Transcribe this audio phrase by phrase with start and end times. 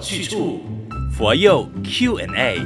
[0.00, 0.60] 去处，
[1.16, 2.60] 佛佑 Q&A。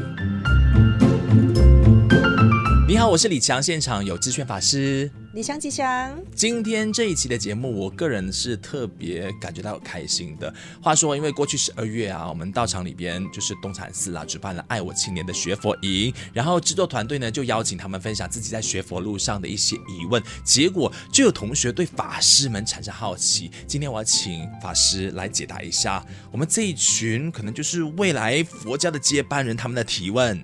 [2.88, 5.10] 你好，我是李强，现场有智炫法师。
[5.32, 6.20] 理想吉祥。
[6.34, 10.52] 今天这一期的节目，我个人是特别感觉到开心的。
[10.82, 23.52] 话说，因为过去十二月啊，我们道场里边就是东禅寺啦，举办了爱我青年的学佛营，然后制作团队呢就邀请他们分享自己在学佛路上的一些疑问，结果就有同学对法师们产生好奇。
[23.68, 30.42] 今天我要请法师来解答一下我们这一群可能就是未来佛教的接班人他们的提问。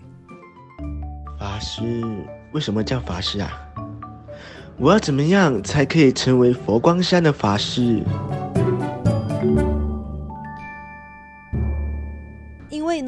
[1.40, 1.82] 法师
[2.52, 3.50] 为什么叫法师啊？
[4.78, 8.02] 我要怎么样才可以成为佛光山的法师？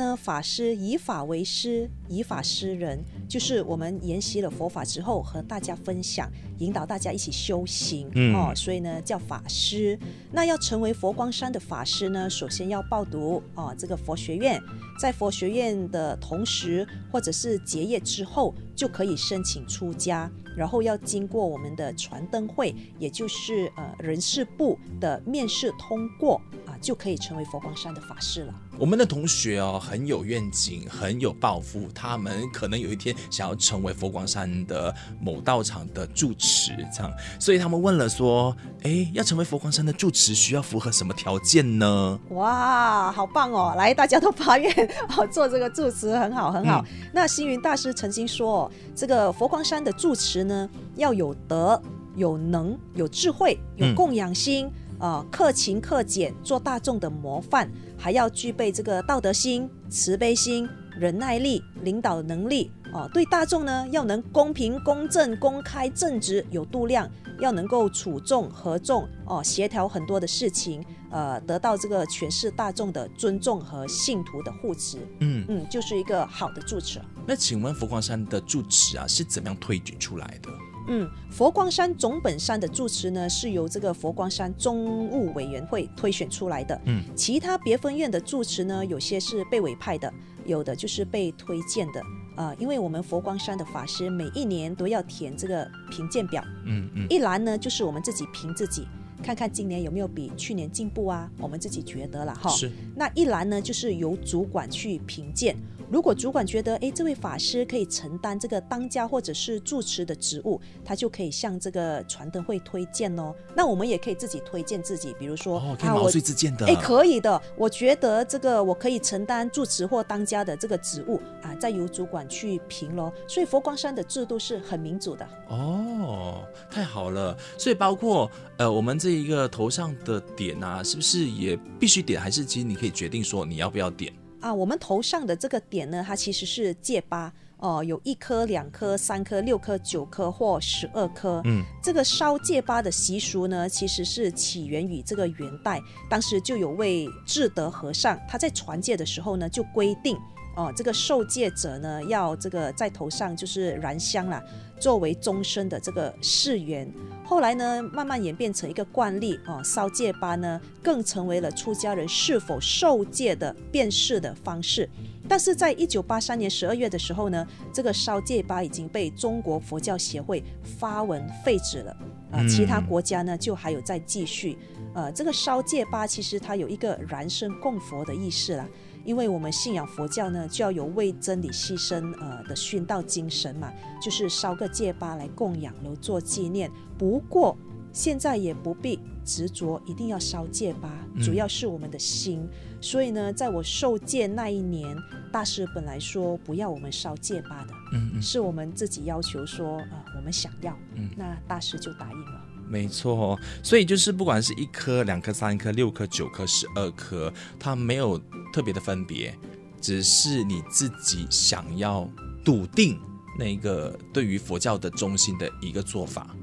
[0.09, 2.98] 呢，法师以法为师，以法施人，
[3.29, 9.98] 就是我们研习了佛法之后，和大家分享，引导大家一起修行，嗯、哦，所以呢叫法师。
[10.33, 14.59] 那要成为佛光山的法师呢，首先要报读哦这个佛学院，
[14.98, 20.31] 在佛学院的同时，或者是结业之后，就可以申请出家。
[20.56, 28.55] 然后要经过我们的传灯会，也就是呃人事部的面试通过啊，就可以成为佛光山的法师了。
[28.79, 42.19] 我们的同学哦，很有愿景，很有抱负，他们可能有一天想要成为佛光山的某道场的住持，这样，所以他们问了说，哎，要成为佛光山的住持，需要符合什么条件呢？
[42.31, 43.75] 哇，好棒哦！
[43.77, 44.73] 来，大家都发愿
[45.17, 46.85] 哦，做这个住持很好很好。
[46.89, 51.83] 嗯、那星云大师曾经说，这个佛光山的住持呢，要有德、
[52.15, 54.70] 有能、有智慧、有供养心，
[55.01, 60.69] 呃，克勤克俭，做大众的模范，还要具备这个道德心、慈悲心、
[60.99, 77.01] 忍耐力、领导能力，哦、呃，对大众呢要能公平、公正、公开、正直、有度量，要能够处众合众，哦、呃，协调很多的事情，呃，得到这个全市大众的尊重和信徒的护持，嗯嗯，就是一个好的住持。
[77.25, 80.51] 那请问佛光山的住持啊，是怎么样推举出来的？
[80.89, 86.81] 嗯，佛光山总本山的住持呢，是由这个佛光山中务委员会推选出来的。
[86.87, 90.13] 嗯，其他别分院的住持呢，有些是被委派的，
[90.45, 92.01] 有的就是被推荐的。
[92.35, 96.43] 啊、呃，因为我们佛光山的法师每一年都要填这个评鉴表。
[96.65, 98.87] 嗯嗯，一栏呢就是我们自己评自己，
[99.23, 102.49] 看看今年有没有比去年进步啊，我们自己觉得了哈。
[102.51, 102.70] 是。
[102.97, 105.57] 那一栏呢，就是由主管去评鉴。
[105.91, 113.35] 如果主管觉得，哎，这位法师可以承担这个当家或者是住持的职务，他就可以向这个传灯会推荐哦。
[113.55, 116.67] 那我们也可以自己推荐自己，比如说，哦，可以毛遂自荐的。
[116.67, 117.41] 哎，可以的。
[117.57, 123.11] 我觉得这个我可以承担住持或当家的这个职务啊，再由主管去评咯。
[123.27, 125.27] 所以佛光山的制度是很民主的。
[125.49, 127.35] 哦，太好了。
[127.57, 132.20] 所以包括呃，我们这一个头上的点啊，是不是也必须点？
[132.20, 134.12] 还是其实你可以决定说你要不要点？
[134.41, 141.43] 啊，我们头上的这个点呢，它其实是戒疤哦，有一颗、两颗、三颗、六颗、九颗或十二颗。
[141.44, 150.17] 嗯，这个烧戒疤的习俗呢，其实是起源于这个元代，当时就有位智德和尚，他在传戒的时候呢，就规定
[150.58, 154.43] 哦，这个受戒者呢，要这个在头上就是燃香啦，
[154.81, 156.93] 作为终身的这个誓言。
[157.25, 164.91] 后来呢，慢慢演变成一个惯例哦，烧戒疤呢，更成为了出家人是否受戒的辨识的方式。
[165.29, 171.93] 但是在一九八三年十二月的时候呢，这个烧戒疤已经被中国佛教协会发文废止了
[172.32, 174.58] 啊、呃，其他国家呢就还有在继续。
[174.93, 178.67] 呃，这个烧戒疤其实它有一个燃身供佛的意思啦。
[179.08, 186.70] 因为我们信仰佛教呢，就要有为真理牺牲呃的殉道精神嘛，就是烧个戒疤来供养，留作纪念。
[186.99, 187.56] 不过
[187.91, 190.93] 现在也不必执着一定要烧戒疤，
[191.25, 192.41] 主要是我们的心。
[192.41, 194.94] 嗯、所以呢，在我受戒那一年，
[195.32, 202.44] 大师本来说不要我们烧戒疤的，嗯嗯，是我们自己要求说呃我们想要，嗯，那大师就答应了。
[202.70, 208.20] 没错，所以就是不管是一颗、两颗、三颗、六颗、九颗、十二颗，它没有
[208.52, 209.36] 特别的分别，
[209.80, 212.08] 只是你自己想要
[212.44, 213.00] 笃定
[213.38, 216.34] 那个对于佛教的中心的一个做法。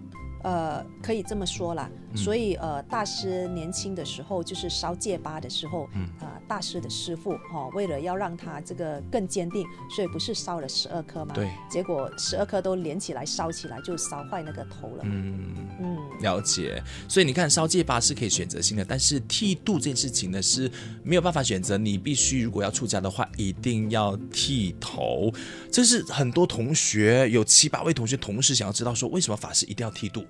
[0.43, 1.89] 呃，可以这么说啦。
[2.15, 11.33] 所以呃，大师年轻的时候就是烧戒疤的时候，嗯、呃，大师的师傅哈、哦，为了要让他这个更坚定，所以不是烧了十二颗吗？
[11.35, 11.49] 对。
[11.69, 15.03] 结果十二颗都连起来烧起来，就烧坏那个头了。
[15.03, 16.81] 嗯嗯，了解。
[17.07, 20.71] 所以你看，烧戒疤是可以选择性的，但是剃度这件事情呢是
[21.03, 25.31] 没有办法选择，你必须如果要出家的话，一定要剃头。
[25.71, 30.23] 这是很多同学有七八位同学同时想要知道说，为什么法师一定要剃度？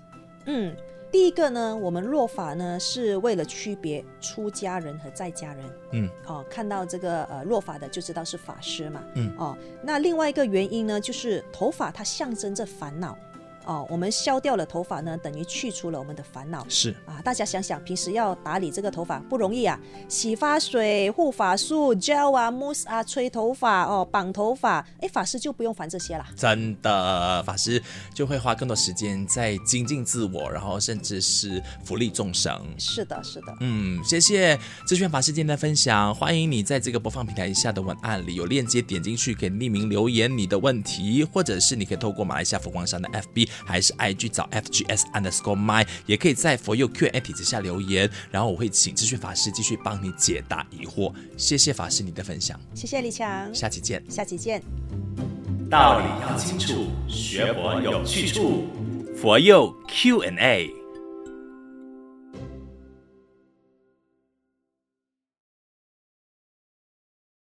[0.45, 0.75] 嗯。
[1.11, 5.63] 第一个呢，我们落法呢是为了区别出家人和在家人。
[5.91, 9.01] 嗯，哦，看到这个呃落法的就知道是法师嘛。
[9.13, 13.17] 嗯，哦，那另外一个原因呢，就是头发它象征着烦恼。
[13.65, 16.65] 哦，我们削掉了头发呢，等于去除了我们的烦恼。
[16.69, 26.25] 是啊，大家想想，平时要打理这个头发不容易啊，洗发水、护发素、gel 啊、mousse 啊、吹头发哦、绑头发，哎，法师就不用烦这些了。
[26.35, 27.81] 真的，法师
[28.13, 32.55] 就会花更多时间在精进自我，然后甚至是福利众生。
[32.77, 33.55] 是的，是的。
[33.61, 34.57] 嗯，谢谢
[34.87, 36.13] 智炫法师今天的分享。
[36.13, 43.49] 欢迎你在这个播放平台以下的文案里有链接，点进去可以匿名留言你的问题，或者是你可以透过马来西亚佛光山的 FB。
[43.65, 51.13] 还是 IG 找 FGS underscore my，也可以在 For You Q&A 帖子下留言，然后我会请咨询法师继续帮你解答疑惑。
[51.37, 54.61] 谢谢法师你的分享，谢谢李强，下期见，下期见。
[55.69, 58.67] 道理要清楚，学佛有去处
[59.19, 60.74] ，For You Q&A。